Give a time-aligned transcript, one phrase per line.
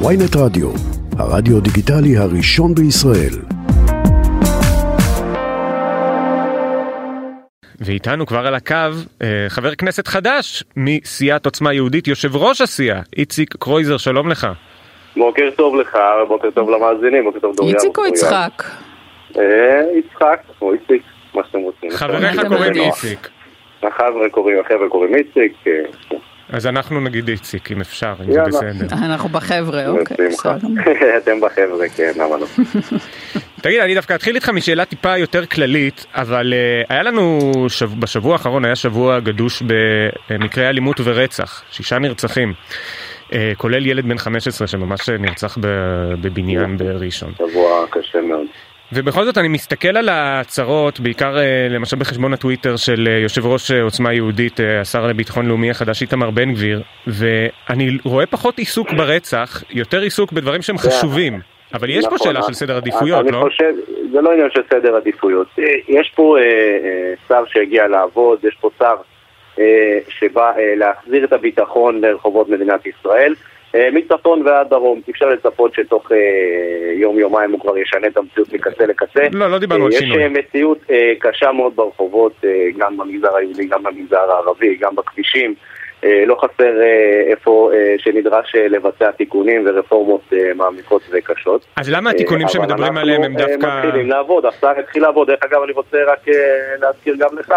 [0.00, 0.70] ויינט רדיו,
[1.18, 3.34] הרדיו דיגיטלי הראשון בישראל.
[7.80, 8.74] ואיתנו כבר על הקו
[9.22, 14.46] אה, חבר כנסת חדש מסיעת עוצמה יהודית, יושב ראש הסיעה, איציק קרויזר, שלום לך.
[15.16, 17.74] בוקר טוב לך, בוקר טוב למאזינים, בוקר טוב דוריה.
[17.74, 18.62] איציק או יצחק?
[19.38, 21.02] אה, יצחק, או איציק,
[21.34, 21.90] מה שאתם רוצים.
[21.90, 22.74] חבריך קוראים.
[22.74, 23.28] איציק.
[23.82, 25.52] החבר'ה קוראים, החבר'ה קוראים איציק.
[26.52, 28.40] אה, אז אנחנו נגיד איציק, אם אפשר, אם זה.
[28.42, 28.86] בסדר.
[28.92, 30.16] אנחנו בחבר'ה, אוקיי.
[30.28, 30.68] בסדר.
[31.18, 32.46] אתם בחבר'ה, כן, למה לא?
[33.62, 38.32] תגיד, אני דווקא אתחיל איתך משאלה טיפה יותר כללית, אבל uh, היה לנו, שב, בשבוע
[38.32, 39.62] האחרון היה שבוע גדוש
[40.30, 42.52] במקרי אלימות ורצח, שישה נרצחים,
[43.30, 45.58] uh, כולל ילד בן 15 שממש נרצח
[46.20, 47.32] בבניין בראשון.
[47.38, 48.46] שבוע קשה מאוד.
[48.92, 53.70] ובכל זאת אני מסתכל על ההצהרות, בעיקר אה, למשל בחשבון הטוויטר של אה, יושב ראש
[53.70, 59.62] אה, עוצמה יהודית, השר לביטחון לאומי החדש איתמר בן גביר, ואני רואה פחות עיסוק ברצח,
[59.70, 61.40] יותר עיסוק בדברים שהם חשובים.
[61.74, 63.40] אבל יש פה נכון, שאלה של סדר עדיפויות, אני לא?
[63.40, 63.72] חושב,
[64.12, 65.46] זה לא עניין של סדר עדיפויות.
[65.88, 66.36] יש פה
[67.28, 68.96] שר שהגיע לעבוד, יש פה שר
[70.08, 73.34] שבא להחזיר את הביטחון לרחובות מדינת ישראל.
[73.74, 76.16] אה, מצפון ועד דרום, אי אפשר לצפות שתוך אה,
[76.92, 79.20] יום-יומיים הוא כבר ישנה את המציאות מקצה לקצה.
[79.32, 80.22] לא, לא דיברנו על אה, שינוי.
[80.22, 80.78] יש מציאות
[81.18, 82.44] קשה מאוד ברחובות,
[82.78, 85.54] גם במגזר היהודי, גם במגזר הערבי, גם בכבישים.
[86.26, 86.72] לא חסר
[87.30, 91.66] איפה שנדרש לבצע תיקונים ורפורמות מעמיקות וקשות.
[91.76, 93.84] אז למה התיקונים שמדברים אנחנו, עליהם הם דווקא...
[93.84, 95.26] מתחילים לעבוד, השר התחיל לעבוד.
[95.26, 96.18] דרך אגב, אני רוצה רק
[96.80, 97.54] להזכיר גם לך,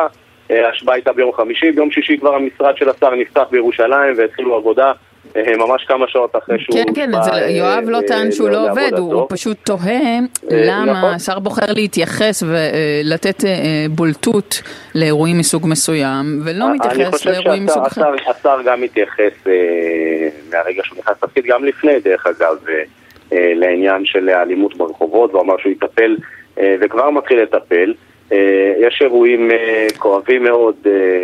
[0.50, 4.92] ההשבעה הייתה ביום חמישי, ביום שישי כבר המשרד של השר נפתח בירושלים והתחילו עבודה.
[5.36, 6.76] אה, ממש כמה שעות אחרי שהוא...
[6.76, 9.14] כן, כן, זה- אה, יואב לא אה, טען שהוא לא עובד, הוא.
[9.14, 10.20] הוא פשוט תוהה
[10.52, 11.14] למה נכון.
[11.14, 13.44] השר בוחר להתייחס ולתת
[13.90, 14.62] בולטות
[14.96, 18.02] לאירועים מסוג מסוים, ולא אני מתייחס חושב לאירועים מסוג אחר.
[18.18, 19.34] שהשר השר גם מתייחס
[20.52, 22.56] מהרגע שהוא נכנס לתפקיד, גם לפני דרך אגב,
[23.32, 26.16] לעניין של האלימות ברחובות, הוא אמר שהוא יטפל
[26.82, 27.94] וכבר מתחיל לטפל.
[28.80, 29.52] יש אירועים
[29.98, 30.76] כואבים מאוד,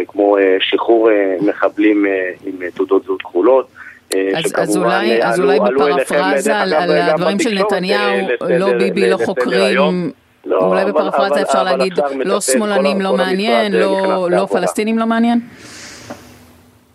[0.07, 1.09] כמו שחרור
[1.41, 2.05] מחבלים
[2.45, 3.67] עם תעודות זהות כחולות.
[4.15, 8.77] אה, אז, אז אולי, אז אולי בפרפרזה על, על הדברים של נתניהו, אה, לסדר- לא
[8.77, 10.11] ביבי, לא חוקרים.
[10.45, 11.93] לא, אולי בפרפרזה אפשר אבל להגיד,
[12.25, 14.45] לא שמאלנים לא מעניין, לא, לא.
[14.45, 15.39] פלסטינים לא מעניין?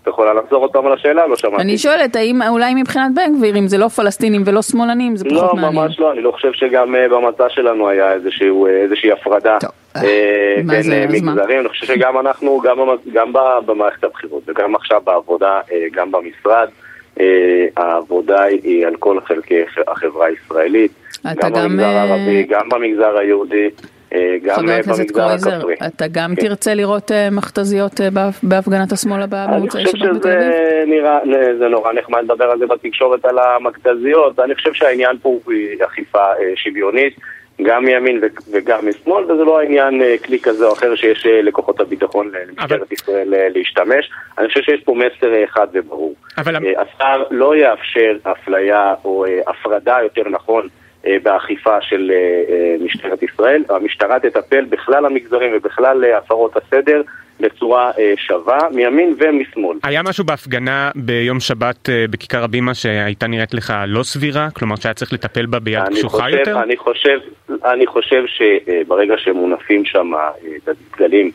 [0.03, 1.27] את יכולה לחזור עוד פעם על השאלה?
[1.27, 1.63] לא שמעתי.
[1.63, 5.37] אני שואלת, האם אולי מבחינת בן גביר, אם זה לא פלסטינים ולא שמאלנים, זה פחות
[5.37, 5.75] לא, מעניין.
[5.85, 10.03] ממש לא, אני לא חושב שגם אה, במצע שלנו היה איזשהו, איזושהי הפרדה טוב, מה
[10.67, 11.33] בין זה, מה?
[11.33, 12.79] מגזרים, אני חושב שגם אנחנו, גם,
[13.13, 13.33] גם
[13.67, 16.69] במערכת הבחירות וגם עכשיו בעבודה, אה, גם במשרד,
[17.77, 19.55] העבודה היא על כל חלקי
[19.89, 20.93] החברה הישראלית,
[21.43, 23.69] גם במגזר אה, הערבי, גם במגזר היהודי,
[24.15, 25.75] אה, גם חבר אה, הכנסת במגזר קרויזר, הכפרי.
[25.87, 26.43] אתה גם כן.
[26.43, 30.39] תרצה לראות אה, מכתזיות אה, בהפ- בהפגנת השמאל הבאה אני במוצאי חושב שבת בתל שזה
[30.39, 30.89] אביב?
[30.89, 31.19] נראה,
[31.59, 35.53] זה נורא נחמד לדבר על זה בתקשורת על המכתזיות, אני חושב שהעניין פה הוא
[35.87, 37.15] אכיפה אה, שוויונית,
[37.63, 38.21] גם מימין
[38.53, 42.93] וגם משמאל, וזה לא העניין אה, כלי כזה או אחר שיש אה, לכוחות הביטחון למשטרת
[42.93, 44.11] ישראל אה, להשתמש.
[44.39, 46.15] אני חושב שיש פה מסר אחד וברור.
[46.39, 50.69] אבל השר לא יאפשר אפליה או הפרדה, יותר נכון,
[51.23, 52.13] באכיפה של
[52.81, 53.65] משטרת ישראל.
[53.69, 57.03] המשטרה תטפל בכלל המגזרים ובכלל הפרות הסדר
[57.41, 59.79] בצורה שווה, מימין ומשמאל.
[59.83, 64.49] היה משהו בהפגנה ביום שבת בכיכר הבימה שהייתה נראית לך לא סבירה?
[64.51, 66.63] כלומר שהיה צריך לטפל בה ביד קשוחה יותר?
[66.63, 67.19] אני חושב,
[67.65, 70.31] אני חושב שברגע שמונפים שם אה,
[70.97, 71.31] דגלים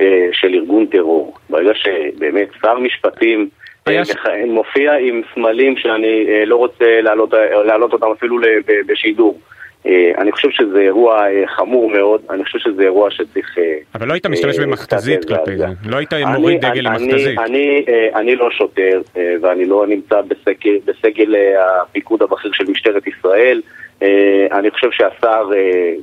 [0.00, 3.48] אה, של ארגון טרור, ברגע שבאמת שר משפטים
[3.88, 8.38] אה, מכהן, מופיע עם סמלים שאני לא רוצה להעלות, אותם אפילו
[8.86, 9.38] בשידור.
[9.86, 13.58] אה, אני חושב שזה אירוע אה, חמור מאוד, אני חושב שזה אירוע שצריך...
[13.58, 15.66] אה, אבל לא היית משתמש במכתזית כלפי זה.
[15.86, 17.38] לא היית מוריד דגל אני- למכתזית.
[17.38, 19.00] אני, אני לא שוטר,
[19.42, 20.20] ואני לא נמצא
[20.86, 21.34] בסגל,
[21.82, 23.60] הפיקוד הבכיר של משטרת ישראל.
[24.52, 25.50] אני חושב שהשר,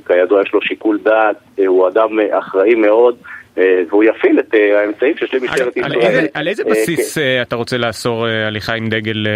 [0.06, 1.36] כידוע, יש לו שיקול דעת,
[1.66, 3.16] הוא אדם אחראי מאוד,
[3.56, 6.26] והוא יפעיל את אה, האמצעים שיש למשטרת ישראל.
[6.34, 9.32] על איזה אה, בסיס אה, אתה רוצה לאסור אה, הליכה עם דגל אה,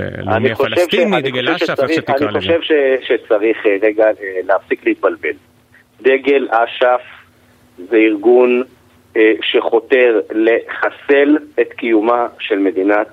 [0.00, 2.38] אה, לאומי אני חושב הפלסטיני, אני דגל חושב אש"ף, איך שתקרא אני לזה?
[2.38, 2.72] חושב ש-
[3.08, 4.12] שצריך אה, רגע אה,
[4.46, 5.32] להפסיק להתבלבל.
[6.02, 7.00] דגל אש"ף
[7.90, 8.62] זה ארגון
[9.16, 13.06] אה, שחותר לחסל את קיומה של מדינת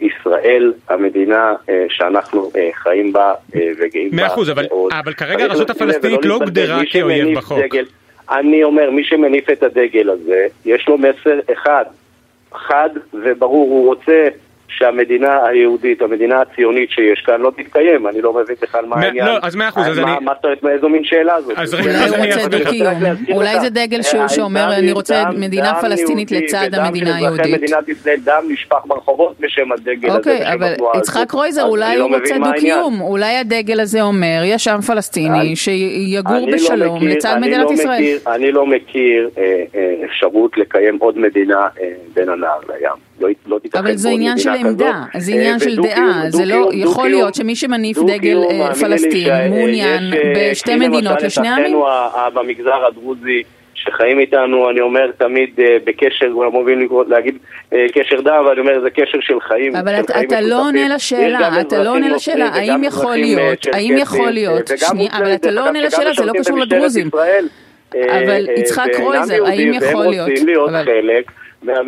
[0.00, 4.66] ישראל, המדינה אה, שאנחנו אה, חיים בה אה, וגאים בה מאה אחוז, אבל-
[5.16, 6.34] כרגע צריך הרשות הפלסטינית לא.
[6.34, 7.58] הוגדרה כאויב בחוק.
[8.30, 11.84] אני אומר, מי שמניף את הדגל הזה, יש לו מסר אחד,
[12.52, 14.28] חד וברור, הוא רוצה
[14.68, 19.26] שהמדינה היהודית, המדינה הציונית שיש כאן לא תתקיים, אני לא מבין בכלל מה העניין.
[19.26, 20.10] לא, אז מאה אחוז, אז אני...
[20.20, 21.56] מה זאת אומרת, איזו מין שאלה זאת?
[21.58, 23.02] אולי הוא רוצה דו-קיום,
[23.32, 27.40] אולי זה דגל שאומר אני רוצה מדינה פלסטינית לצד המדינה היהודית.
[27.40, 30.18] ודם של מדינת ישראל, דם נשפך ברחובות בשם הדגל הזה.
[30.18, 35.56] אוקיי, אבל יצחק קרויזר, אולי הוא רוצה דו-קיום, אולי הדגל הזה אומר יש עם פלסטיני
[35.56, 38.16] שיגור בשלום לצד מדינת ישראל.
[38.26, 39.30] אני לא מכיר
[40.04, 41.66] אפשרות לקיים עוד מדינה
[42.14, 43.13] בין הנהר לים.
[43.20, 47.08] לא, לא תיתכן אבל זה עניין של עמדה, זה עניין של דעה, זה לא, יכול
[47.08, 48.38] להיות שמי שמניף דגל
[48.80, 50.02] פלסטין מעוניין
[50.36, 51.76] בשתי מדינות לשני עמים.
[52.34, 53.42] במגזר הדרוזי
[53.74, 55.50] שחיים איתנו, אני אומר תמיד
[55.84, 57.38] בקשר, אנחנו אוהבים להגיד
[57.94, 59.76] קשר דם, אבל אני אומר זה קשר של חיים.
[59.76, 64.70] אבל אתה לא עונה לשאלה, אתה לא עונה לשאלה, האם יכול להיות, האם יכול להיות,
[64.76, 67.10] שנייה, אבל אתה לא עונה לשאלה, זה לא קשור לדרוזים.
[68.10, 70.30] אבל יצחק קרויזר, האם יכול להיות,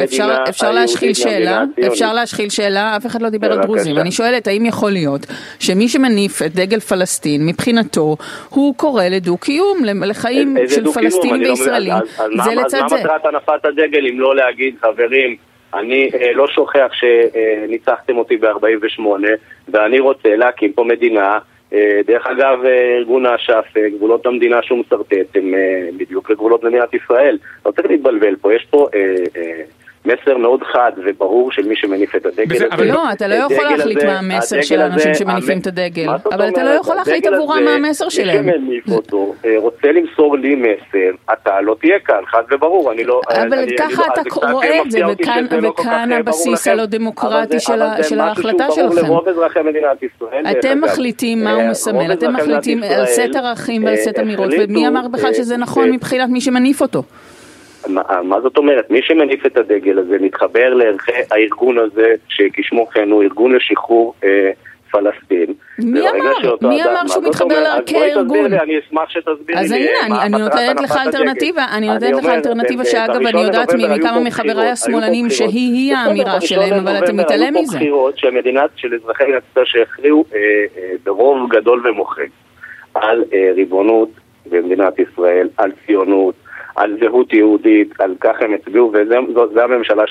[0.05, 3.99] אפשר, אפשר להשחיל שאלה, אפשר להשחיל שאלה, אף אחד לא דיבר על דרוזים.
[3.99, 5.27] אני שואלת, האם יכול להיות
[5.59, 8.17] שמי שמניף את דגל פלסטין, מבחינתו,
[8.49, 11.95] הוא קורא לדו-קיום, לחיים של פלסטינים וישראלים,
[12.45, 12.85] זה לצד זה.
[12.85, 15.37] אז מה מטרת הנפת הדגל אם לא להגיד, חברים,
[15.75, 19.03] אני לא שוכח שניצחתם אותי ב-48,
[19.69, 21.39] ואני רוצה להקים פה מדינה
[22.07, 22.59] דרך אגב,
[22.99, 25.55] ארגון האש"ף, גבולות המדינה שהוא משרטט, הם
[25.97, 27.39] בדיוק לגבולות מדינת ישראל.
[27.67, 28.89] לא צריך להתבלבל פה, יש פה
[30.07, 32.67] מסר מאוד חד וברור של מי שמניף את הדגל הזה.
[32.71, 36.07] אבל לא, אתה לא יכול להחליט מה המסר של האנשים שמניפים את הדגל.
[36.33, 38.47] אבל אתה לא יכול להחליט עבורם מה המסר שלהם.
[38.47, 42.93] מי שמניף אותו רוצה למסור לי מסר, אתה לא תהיה כאן, חד וברור.
[43.29, 45.01] אבל ככה אתה רואה את זה,
[45.63, 47.61] וכאן הבסיס הלא דמוקרטי
[48.03, 49.07] של ההחלטה שלכם.
[50.51, 55.09] אתם מחליטים מה הוא מסמל, אתם מחליטים על סט ערכים ועל סט אמירות, ומי אמר
[55.09, 57.03] בכלל שזה נכון מבחינת מי שמניף אותו?
[57.89, 58.91] מה, מה זאת אומרת?
[58.91, 64.51] מי שמניף את הדגל הזה מתחבר לערכי הארגון הזה, שכשמו כן הוא ארגון לשחרור אה,
[64.91, 65.55] פלסטין.
[65.79, 66.57] מי אמר?
[66.63, 68.21] מי אמר שהוא מתחבר לערכי הארגון?
[68.21, 69.89] אז בואי תסביר לי, אני אשמח שתסביר אז לי.
[69.89, 74.71] אז הנה, אני נותנת לך אלטרנטיבה, אני נותנת לך אלטרנטיבה שאגב אני יודעת מכמה מחבריי
[74.71, 77.79] השמאלנים שהיא-היא האמירה שלהם, אבל אתה מתעלם מזה.
[77.79, 78.19] היו פה בחירות
[78.77, 80.25] של אזרחי מדינת ישראל שהכריעו
[81.05, 82.31] ברוב גדול ומוחץ
[82.95, 83.25] על
[83.55, 84.09] ריבונות
[84.51, 86.35] במדינת ישראל, על ציונות.
[86.77, 90.05] על זהות יהודית, על כך הם הצביעו, וזאת הממשלה,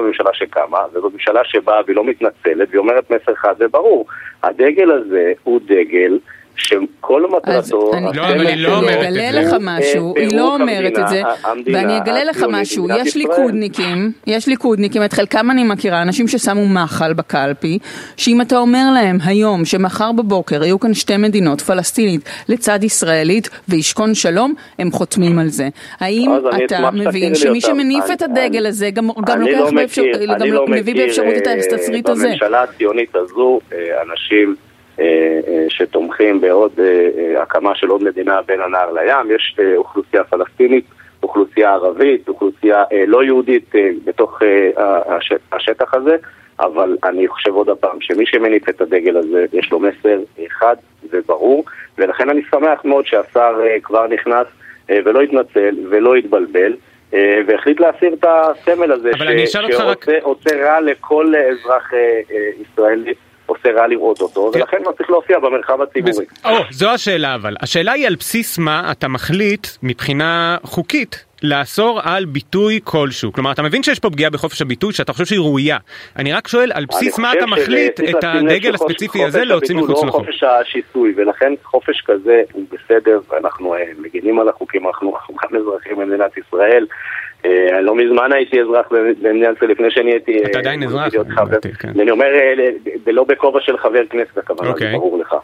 [0.00, 4.06] הממשלה שקמה, וזאת ממשלה שבאה והיא לא מתנצלת, והיא אומרת מסר חד וברור.
[4.42, 6.18] הדגל הזה הוא דגל
[6.56, 7.90] שכל מטרתו...
[7.94, 11.22] אני לא אגלה לך משהו, היא לא אומרת את זה,
[11.72, 17.12] ואני אגלה לך משהו, יש ליכודניקים, יש ליכודניקים, את חלקם אני מכירה, אנשים ששמו מחל
[17.12, 17.78] בקלפי,
[18.16, 24.14] שאם אתה אומר להם היום שמחר בבוקר יהיו כאן שתי מדינות, פלסטינית לצד ישראלית וישכון
[24.14, 25.68] שלום, הם חותמים על זה.
[26.00, 26.30] האם
[26.64, 29.70] אתה מבין שמי שמניף את הדגל הזה גם לוקח
[30.68, 32.28] מביא באפשרות את התסריט הזה?
[32.28, 33.60] בממשלה הציונית הזו,
[34.02, 34.56] אנשים...
[35.68, 36.72] שתומכים בעוד
[37.38, 40.84] הקמה של עוד מדינה בין הנהר לים, יש אוכלוסייה פלסטינית,
[41.22, 43.72] אוכלוסייה ערבית, אוכלוסייה לא יהודית
[44.04, 44.42] בתוך
[45.52, 46.16] השטח הזה,
[46.60, 50.18] אבל אני חושב עוד הפעם שמי שמניף את הדגל הזה יש לו מסר
[50.48, 50.76] חד
[51.10, 51.64] וברור,
[51.98, 54.46] ולכן אני שמח מאוד שהשר כבר נכנס
[54.88, 56.72] ולא התנצל ולא התבלבל.
[57.46, 61.90] והחליט להסיר את הסמל הזה שעושה רע לכל אזרח
[62.60, 63.14] ישראלי
[63.46, 66.26] עושה רע לראות אותו, ולכן הוא צריך להופיע במרחב הציבורי.
[66.44, 67.56] או, זו השאלה אבל.
[67.60, 73.32] השאלה היא על בסיס מה אתה מחליט מבחינה חוקית לאסור על ביטוי כלשהו.
[73.32, 75.76] כלומר, אתה מבין שיש פה פגיעה בחופש הביטוי שאתה חושב שהיא ראויה.
[76.16, 80.24] אני רק שואל, על בסיס מה אתה מחליט את הדגל הספציפי הזה להוציא מחוץ לחוק?
[80.24, 86.36] חופש השיסוי, ולכן חופש כזה הוא בסדר, ואנחנו מגינים על החוקים, אנחנו גם אזרחים במדינת
[86.36, 86.86] ישראל.
[87.82, 88.86] לא מזמן הייתי אזרח
[89.22, 90.44] במדינת ישראל לפני שאני הייתי...
[90.44, 91.12] אתה עדיין אזרח.
[91.84, 92.26] אני אומר,
[93.06, 95.34] לא בכובע של חבר כנסת, הכוונה, זה ברור לך.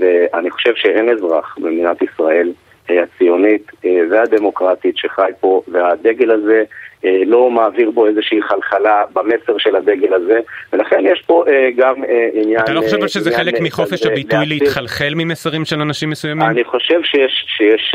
[0.00, 2.52] ואני חושב שאין אזרח במדינת ישראל
[2.88, 3.72] הציונית
[4.10, 6.64] והדמוקרטית שחי פה, והדגל הזה
[7.04, 10.40] לא מעביר בו איזושהי חלחלה במסר של הדגל הזה,
[10.72, 11.44] ולכן יש פה
[11.76, 11.94] גם
[12.32, 12.60] עניין...
[12.60, 16.48] אתה לא חושב שזה חלק מחופש הביטוי להתחלחל ממסרים של אנשים מסוימים?
[16.48, 17.00] אני חושב
[17.46, 17.94] שיש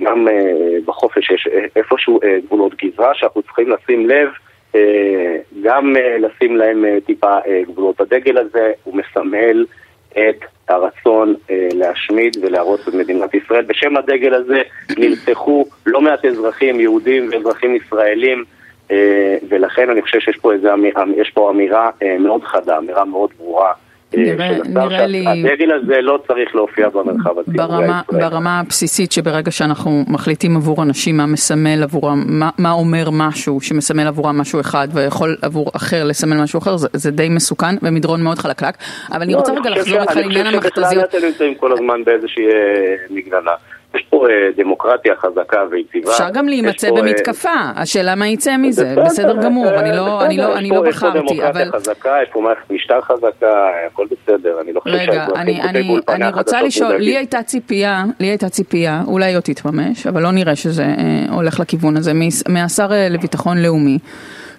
[0.00, 0.26] גם
[0.86, 4.28] בחופש, יש איפשהו גבולות גזרה שאנחנו צריכים לשים לב
[5.62, 8.00] גם לשים להם טיפה גבולות.
[8.00, 9.64] הדגל הזה הוא מסמל
[10.18, 13.64] את הרצון אה, להשמיד ולהרוס את מדינת ישראל.
[13.64, 14.62] בשם הדגל הזה
[14.98, 18.44] נרצחו לא מעט אזרחים יהודים ואזרחים ישראלים,
[18.90, 20.68] אה, ולכן אני חושב שיש פה, איזה,
[21.16, 23.72] יש פה אמירה אה, מאוד חדה, אמירה מאוד ברורה.
[24.16, 25.24] נראה לי...
[25.28, 31.16] הדגל הזה לא צריך להופיע במרחב הציבורי ברמה, ברמה הבסיסית שברגע שאנחנו מחליטים עבור אנשים
[31.16, 36.42] מה מסמל עבורם, מה, מה אומר משהו שמסמל עבורם משהו אחד ויכול עבור אחר לסמל
[36.42, 38.74] משהו אחר, זה, זה די מסוכן ומדרון מאוד חלקלק,
[39.12, 40.78] אבל אני לא, רוצה רגע לחזור איתך לעניין המכתזיות.
[40.78, 42.44] אני חושב שבכלל אתם נמצאים כל הזמן באיזושהי
[43.10, 43.52] מגננה.
[43.96, 46.10] יש פה אה, דמוקרטיה חזקה ויציבה.
[46.10, 49.96] אפשר גם להימצא במתקפה, אה, השאלה מה יצא מזה, בסדר גמור, אני לא,
[50.36, 51.20] לא, אני לא בחרתי, אבל...
[51.28, 55.54] יש פה דמוקרטיה חזקה, יש פה מערכת משטר חזקה, הכל בסדר, אני לא חושב שהאזרחים
[55.56, 60.22] כותבים באולפני אני רוצה לשאול, לי הייתה ציפייה, לי הייתה ציפייה, אולי לא תתממש, אבל
[60.22, 62.12] לא נראה שזה אה, הולך לכיוון הזה,
[62.48, 63.98] מהשר לביטחון לאומי.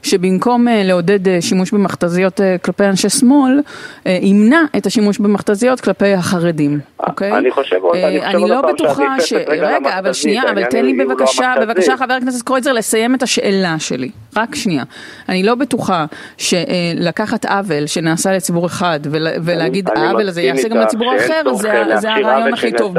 [0.04, 3.62] שבמקום אה, לעודד אה, שימוש במכתזיות אה, כלפי אנשי שמאל,
[4.06, 7.32] ימנע את השימוש במכתזיות כלפי החרדים, אוקיי?
[7.38, 9.34] אני חושב עוד פעם אני לא בטוחה ש...
[9.34, 13.76] רגע, אבל שנייה, אבל תן לי לא בבקשה, בבקשה חבר הכנסת קרויזר לסיים את השאלה
[13.80, 14.84] שלי, רק שנייה.
[15.30, 16.06] אני לא בטוחה
[16.38, 19.00] שלקחת עוול שנעשה לציבור אחד
[19.44, 22.96] ולהגיד העוול הזה יעשה גם לציבור אחר, זה הרעיון הכי טוב.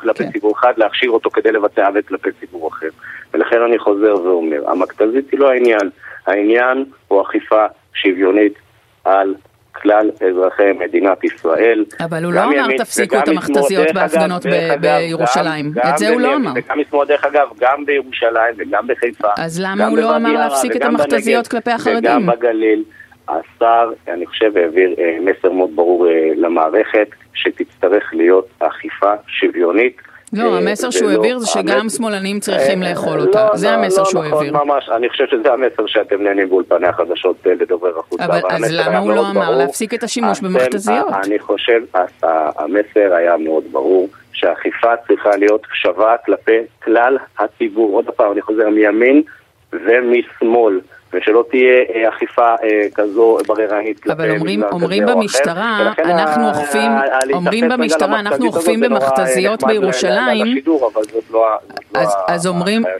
[0.00, 0.30] כלפי כן.
[0.32, 2.88] ציבור אחד, להכשיר אותו כדי לבצע עוול כלפי ציבור אחר.
[3.34, 5.90] ולכן אני חוזר ואומר, המכתזית היא לא העניין.
[6.26, 8.54] העניין הוא אכיפה שוויונית
[9.04, 9.34] על
[9.72, 11.84] כלל אזרחי מדינת ישראל.
[12.00, 14.42] אבל הוא לא אמר תפסיקו את המכתזיות בהפגנות
[14.80, 15.72] בירושלים.
[15.88, 16.50] את זה הוא לא אמר.
[16.56, 19.28] וגם משמאל, דרך אגב, גם בירושלים וגם בחיפה.
[19.38, 21.98] אז למה הוא לא אמר להפסיק את המכתזיות כלפי החרדים?
[21.98, 22.84] וגם בגליל.
[23.28, 29.96] השר, אני חושב, העביר אה, מסר מאוד ברור אה, למערכת, שתצטרך להיות אכיפה שוויונית.
[30.32, 33.72] לא, אה, המסר שהוא העביר זה שגם שמאלנים צריכים אה, לאכול לא, אותה, זה לא,
[33.72, 34.64] המסר לא, שהוא נכון, העביר.
[34.64, 38.20] ממש, אני חושב שזה המסר שאתם נהנים באולפני החדשות אה, לדובר החוץ.
[38.50, 41.06] אז למה הוא לא אמר להפסיק את השימוש במכתזיות?
[41.24, 41.82] אני חושב,
[42.22, 47.94] המסר היה מאוד ברור, שהאכיפה צריכה להיות שווה כלפי כלל הציבור.
[47.94, 49.22] עוד פעם, אני חוזר מימין
[49.72, 50.80] ומשמאל.
[51.14, 56.90] ושלא תהיה אה, אכיפה אה, כזו בררנית כלפי מגזר כזה אומרים במשטרה, אנחנו אוכפים,
[57.32, 60.58] אומרים במשטרה, אנחנו אוכפים במכתזיות בירושלים,
[61.30, 61.58] לא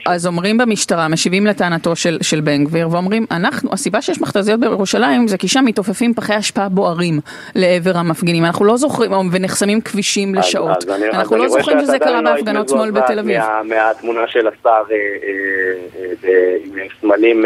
[0.07, 5.37] אז אומרים במשטרה, משיבים לטענתו של בן גביר, ואומרים, אנחנו, הסיבה שיש מכתזיות בירושלים זה
[5.37, 7.19] כי שם מתעופפים פחי אשפה בוערים
[7.55, 12.69] לעבר המפגינים, אנחנו לא זוכרים, ונחסמים כבישים לשעות, אנחנו לא זוכרים שזה קרה לא בהפגנות
[12.69, 13.41] שמאל בתל אביב.
[13.63, 17.45] מהתמונה של השר אה, עם סמלים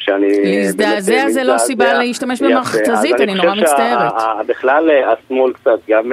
[0.00, 0.56] שאני...
[0.56, 4.12] להזדעזע זה לא סיבה להשתמש במכתזית, אני נורא מצטערת.
[4.46, 6.12] בכלל השמאל קצת, גם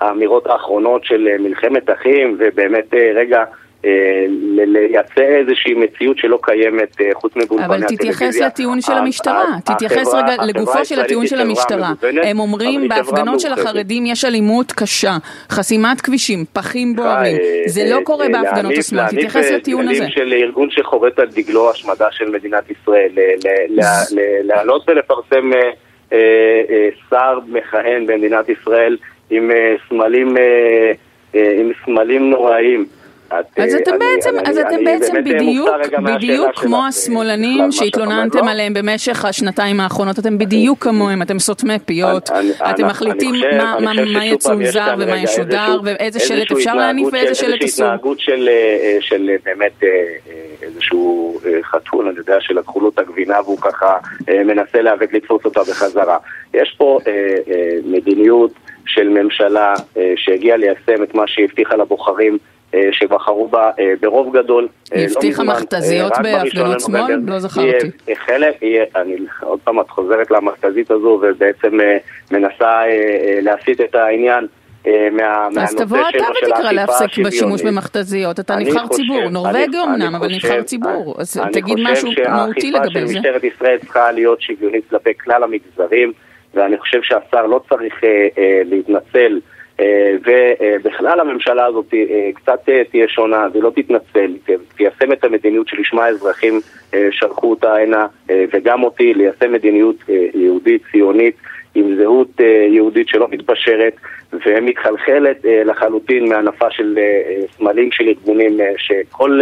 [0.00, 3.44] האמירות האחרונות של מלחמת אחים, ובאמת רגע...
[4.66, 7.88] לייצר איזושהי מציאות שלא קיימת חוץ מבולפני הטלוויזיה.
[7.88, 11.92] אבל תתייחס לטיעון של המשטרה, תתייחס רגע לגופו של הטיעון של המשטרה.
[12.22, 15.16] הם אומרים בהפגנות של החרדים יש אלימות קשה,
[15.50, 17.36] חסימת כבישים, פחים בוערים,
[17.66, 19.98] זה לא קורה בהפגנות השמאל, תתייחס לטיעון הזה.
[19.98, 23.10] להניף של ארגון שחורט על דגלו השמדה של מדינת ישראל,
[24.44, 25.50] להעלות ולפרסם
[27.10, 28.96] שר מכהן במדינת ישראל
[29.30, 29.50] עם
[31.84, 32.86] סמלים נוראיים.
[33.56, 35.68] אז אתם בעצם, אז אתם בעצם בדיוק,
[36.04, 42.30] בדיוק כמו השמאלנים שהתלוננתם עליהם במשך השנתיים האחרונות, אתם בדיוק כמוהם, אתם סותמי פיות,
[42.70, 43.34] אתם מחליטים
[44.12, 47.86] מה יצונזר ומה ישודר, ואיזה שלט אפשר להניף ואיזה שלט אסור.
[47.86, 48.20] התנהגות
[49.00, 49.82] של באמת
[50.62, 53.96] איזשהו חתול, אני יודע שלקחו לו את הגבינה והוא ככה
[54.28, 56.18] מנסה להיאבק לתפוס אותה בחזרה.
[56.54, 56.98] יש פה
[57.84, 58.52] מדיניות
[58.86, 59.74] של ממשלה
[60.16, 62.52] שהגיעה ליישם את מה שהבטיחה לבוחרים אה,
[62.92, 64.68] שבחרו בה אה, ברוב גדול.
[64.92, 67.20] אה, היא לא הבטיחה מכתזיות בהפגנות שמאל?
[67.26, 67.90] לא זכרתי.
[68.14, 68.62] חלק,
[68.96, 71.78] אני עוד פעם את חוזרת למכתזית הזו ובעצם
[72.30, 72.82] מנסה
[73.42, 74.46] להסיט את העניין.
[75.60, 81.14] אז תבוא אתה ותקרא להפסק בשימוש במכתזיות, אתה נבחר ציבור, נורבגי אמנם, אבל נבחר ציבור,
[81.18, 83.00] אז תגיד משהו מהותי לגבי זה.
[83.00, 86.12] אני חושב שהאכיפה של משטרת ישראל צריכה להיות שוויונית כלפי כלל המגזרים,
[86.54, 87.94] ואני חושב שהשר לא צריך
[88.64, 94.36] להתנצל אה, ובכלל הממשלה הזאת אה, קצת אה, תהיה שונה, זה לא תתנצל,
[94.76, 96.60] תיישם את המדיניות שלשמה האזרחים
[97.10, 99.96] שלחו אותה הנה, וגם אותי, ליישם מדיניות
[100.34, 101.36] יהודית, ציונית,
[101.74, 103.92] עם זהות יהודית שלא מתפשרת
[104.46, 106.98] ומתחלחלת לחלוטין מהנפה של
[107.56, 109.40] סמלים של ארגונים שכל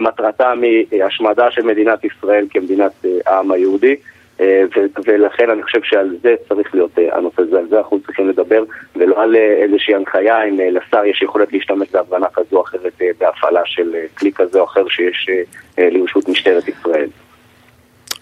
[0.00, 2.92] מטרתם היא השמדה של מדינת ישראל כמדינת
[3.26, 3.96] העם היהודי.
[4.42, 4.62] אה,
[5.06, 7.41] ולכן אני חושב שעל זה צריך להיות אה, הנושא
[7.72, 8.64] זה אנחנו צריכים לדבר,
[8.96, 13.60] ולא על אה, איזושהי הנחיה אם לשר יש יכולת להשתמש בהפגנה כזו או אחרת בהפעלה
[13.64, 15.30] של כלי כזה או אחר שיש
[15.78, 17.08] לרשות משטרת ישראל.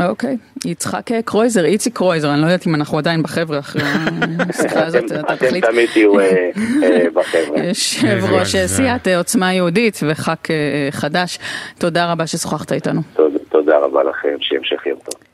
[0.09, 3.83] אוקיי, יצחק קרויזר, איציק קרויזר, אני לא יודעת אם אנחנו עדיין בחבר'ה אחרי
[4.49, 5.64] השיחה הזאת, אתה תחליט.
[5.64, 6.12] אתם תמיד תהיו
[7.14, 7.59] בחבר'ה.
[7.64, 10.50] יושב ראש סיעת עוצמה יהודית וח"כ
[10.90, 11.38] חדש,
[11.78, 13.00] תודה רבה ששוחחת איתנו.
[13.49, 15.29] תודה רבה לכם, שימשך יום טוב.